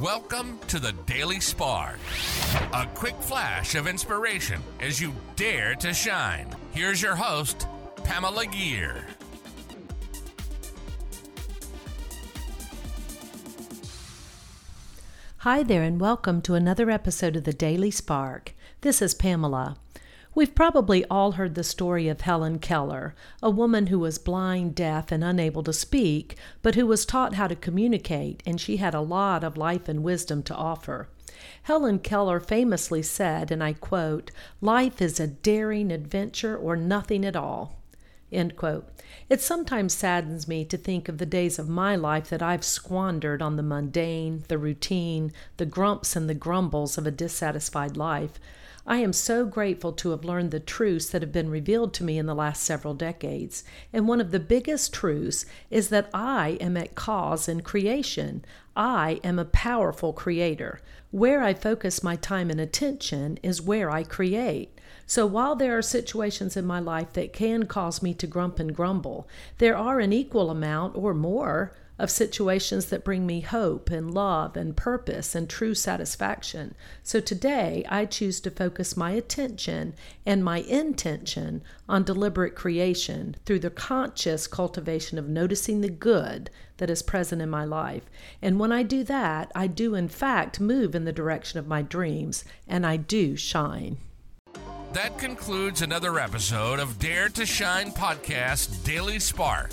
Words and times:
Welcome 0.00 0.58
to 0.66 0.80
the 0.80 0.92
Daily 1.06 1.38
Spark. 1.38 2.00
A 2.72 2.84
quick 2.94 3.14
flash 3.20 3.76
of 3.76 3.86
inspiration 3.86 4.60
as 4.80 5.00
you 5.00 5.14
dare 5.36 5.76
to 5.76 5.94
shine. 5.94 6.48
Here's 6.72 7.00
your 7.00 7.14
host, 7.14 7.68
Pamela 8.02 8.44
Gear. 8.46 9.06
Hi 15.38 15.62
there, 15.62 15.84
and 15.84 16.00
welcome 16.00 16.42
to 16.42 16.54
another 16.54 16.90
episode 16.90 17.36
of 17.36 17.44
the 17.44 17.52
Daily 17.52 17.92
Spark. 17.92 18.52
This 18.80 19.00
is 19.00 19.14
Pamela. 19.14 19.76
We've 20.36 20.54
probably 20.54 21.04
all 21.04 21.32
heard 21.32 21.54
the 21.54 21.62
story 21.62 22.08
of 22.08 22.22
Helen 22.22 22.58
Keller, 22.58 23.14
a 23.40 23.50
woman 23.50 23.86
who 23.86 24.00
was 24.00 24.18
blind, 24.18 24.74
deaf, 24.74 25.12
and 25.12 25.22
unable 25.22 25.62
to 25.62 25.72
speak, 25.72 26.36
but 26.60 26.74
who 26.74 26.86
was 26.88 27.06
taught 27.06 27.34
how 27.34 27.46
to 27.46 27.54
communicate, 27.54 28.42
and 28.44 28.60
she 28.60 28.78
had 28.78 28.94
a 28.94 29.00
lot 29.00 29.44
of 29.44 29.56
life 29.56 29.88
and 29.88 30.02
wisdom 30.02 30.42
to 30.42 30.54
offer. 30.54 31.08
Helen 31.62 32.00
Keller 32.00 32.40
famously 32.40 33.00
said, 33.00 33.52
and 33.52 33.62
I 33.62 33.74
quote, 33.74 34.32
Life 34.60 35.00
is 35.00 35.20
a 35.20 35.28
daring 35.28 35.92
adventure 35.92 36.56
or 36.56 36.74
nothing 36.74 37.24
at 37.24 37.36
all. 37.36 37.78
End 38.32 38.56
quote. 38.56 38.88
It 39.30 39.40
sometimes 39.40 39.94
saddens 39.94 40.48
me 40.48 40.64
to 40.64 40.76
think 40.76 41.08
of 41.08 41.18
the 41.18 41.26
days 41.26 41.60
of 41.60 41.68
my 41.68 41.94
life 41.94 42.28
that 42.30 42.42
I've 42.42 42.64
squandered 42.64 43.40
on 43.40 43.54
the 43.54 43.62
mundane, 43.62 44.42
the 44.48 44.58
routine, 44.58 45.32
the 45.58 45.66
grumps 45.66 46.16
and 46.16 46.28
the 46.28 46.34
grumbles 46.34 46.98
of 46.98 47.06
a 47.06 47.12
dissatisfied 47.12 47.96
life. 47.96 48.40
I 48.86 48.98
am 48.98 49.14
so 49.14 49.46
grateful 49.46 49.92
to 49.92 50.10
have 50.10 50.24
learned 50.24 50.50
the 50.50 50.60
truths 50.60 51.08
that 51.08 51.22
have 51.22 51.32
been 51.32 51.48
revealed 51.48 51.94
to 51.94 52.04
me 52.04 52.18
in 52.18 52.26
the 52.26 52.34
last 52.34 52.62
several 52.62 52.92
decades. 52.92 53.64
And 53.94 54.06
one 54.06 54.20
of 54.20 54.30
the 54.30 54.40
biggest 54.40 54.92
truths 54.92 55.46
is 55.70 55.88
that 55.88 56.10
I 56.12 56.58
am 56.60 56.76
at 56.76 56.94
cause 56.94 57.48
in 57.48 57.62
creation. 57.62 58.44
I 58.76 59.20
am 59.24 59.38
a 59.38 59.46
powerful 59.46 60.12
creator. 60.12 60.80
Where 61.10 61.42
I 61.42 61.54
focus 61.54 62.02
my 62.02 62.16
time 62.16 62.50
and 62.50 62.60
attention 62.60 63.38
is 63.42 63.62
where 63.62 63.90
I 63.90 64.02
create. 64.02 64.78
So 65.06 65.26
while 65.26 65.56
there 65.56 65.78
are 65.78 65.82
situations 65.82 66.54
in 66.54 66.66
my 66.66 66.80
life 66.80 67.14
that 67.14 67.32
can 67.32 67.64
cause 67.64 68.02
me 68.02 68.12
to 68.14 68.26
grump 68.26 68.58
and 68.58 68.74
grumble, 68.74 69.26
there 69.58 69.78
are 69.78 69.98
an 69.98 70.12
equal 70.12 70.50
amount 70.50 70.94
or 70.94 71.14
more 71.14 71.74
of 71.98 72.10
situations 72.10 72.86
that 72.86 73.04
bring 73.04 73.26
me 73.26 73.40
hope 73.40 73.90
and 73.90 74.12
love 74.12 74.56
and 74.56 74.76
purpose 74.76 75.34
and 75.34 75.48
true 75.48 75.74
satisfaction. 75.74 76.74
So 77.02 77.20
today 77.20 77.84
I 77.88 78.04
choose 78.04 78.40
to 78.40 78.50
focus 78.50 78.96
my 78.96 79.12
attention 79.12 79.94
and 80.26 80.44
my 80.44 80.58
intention 80.58 81.62
on 81.88 82.02
deliberate 82.02 82.56
creation 82.56 83.36
through 83.44 83.60
the 83.60 83.70
conscious 83.70 84.46
cultivation 84.46 85.18
of 85.18 85.28
noticing 85.28 85.80
the 85.80 85.88
good 85.88 86.50
that 86.78 86.90
is 86.90 87.02
present 87.02 87.40
in 87.40 87.48
my 87.48 87.64
life. 87.64 88.02
And 88.42 88.58
when 88.58 88.72
I 88.72 88.82
do 88.82 89.04
that, 89.04 89.52
I 89.54 89.68
do 89.68 89.94
in 89.94 90.08
fact 90.08 90.58
move 90.58 90.94
in 90.94 91.04
the 91.04 91.12
direction 91.12 91.60
of 91.60 91.68
my 91.68 91.82
dreams 91.82 92.44
and 92.66 92.84
I 92.84 92.96
do 92.96 93.36
shine. 93.36 93.98
That 94.92 95.18
concludes 95.18 95.82
another 95.82 96.18
episode 96.18 96.78
of 96.78 96.98
Dare 96.98 97.28
to 97.30 97.46
Shine 97.46 97.90
Podcast 97.90 98.84
Daily 98.84 99.18
Spark 99.18 99.72